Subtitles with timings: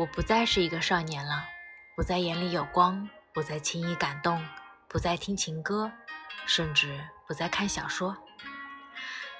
[0.00, 1.44] 我不再是一个少年了，
[1.94, 4.42] 不再眼里有光，不再轻易感动，
[4.88, 5.92] 不再听情歌，
[6.46, 6.98] 甚至
[7.28, 8.16] 不再看小说。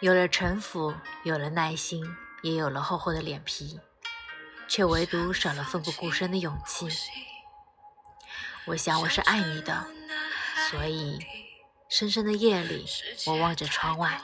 [0.01, 2.05] 有了城府，有了耐心，
[2.43, 3.81] 也有了厚厚的脸皮，
[4.69, 6.91] 却唯独少了奋不顾身的勇气。
[8.67, 9.87] 我想我是爱你的，
[10.69, 11.25] 所以
[11.89, 12.85] 深深的夜里，
[13.25, 14.21] 我望着窗外，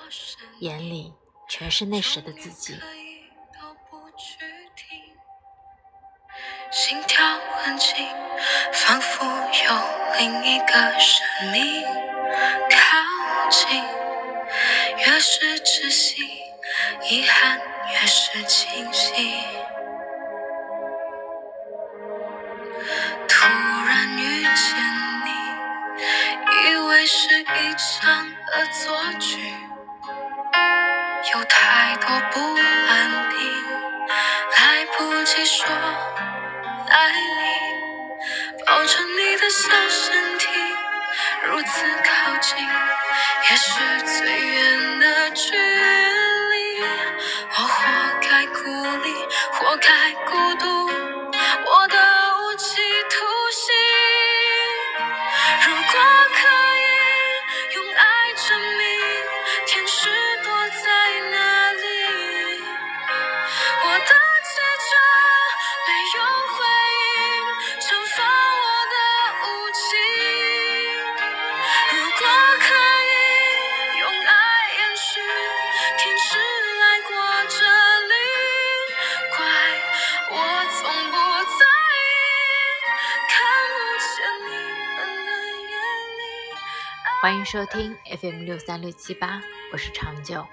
[0.60, 1.14] 眼里
[1.48, 2.78] 全是那时的自己。
[6.70, 7.24] 心跳
[7.62, 8.06] 很轻，
[8.72, 9.72] 仿佛有
[10.18, 11.84] 另一个生命
[12.70, 13.82] 靠近。
[14.98, 16.22] 越是窒息，
[17.08, 17.60] 遗憾
[17.90, 19.44] 越是清晰。
[23.28, 23.46] 突
[23.86, 24.76] 然遇见
[25.24, 25.30] 你，
[26.70, 29.52] 以为是一场恶作剧，
[31.32, 32.40] 有太多不
[32.88, 33.38] 安定，
[34.58, 35.66] 来不及说。
[36.88, 40.48] 爱你，抱着你的小身体，
[41.44, 42.56] 如此靠近，
[43.50, 46.82] 也是最远的距离。
[47.50, 47.74] 我活
[48.22, 48.60] 该孤
[49.02, 49.12] 立，
[49.52, 50.88] 活该孤独，
[51.66, 51.98] 我的
[52.38, 52.76] 无期
[53.10, 53.14] 徒
[53.50, 53.64] 刑。
[55.66, 55.92] 如果
[56.32, 56.38] 可
[56.78, 56.84] 以
[57.74, 58.84] 用爱证明，
[59.66, 60.08] 天使
[60.42, 61.84] 躲在哪里？
[63.82, 64.90] 我的执着
[65.86, 66.45] 没有。
[87.22, 90.46] 欢迎收听 FM 六三六七八，我是长久。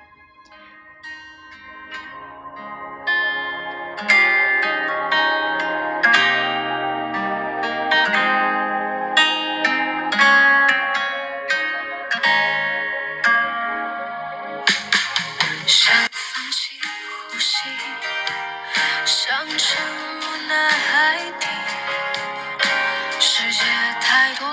[24.14, 24.53] 界太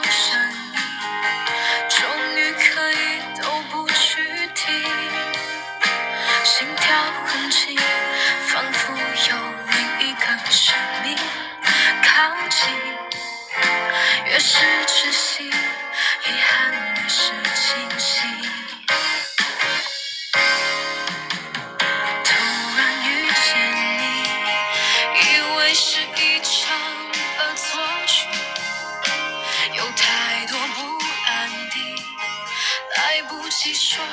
[33.50, 34.05] 来不及说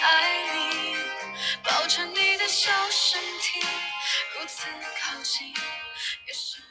[0.00, 0.96] 爱你，
[1.64, 3.58] 抱着你的小身体，
[4.38, 4.68] 如此
[5.02, 6.62] 靠近，也是。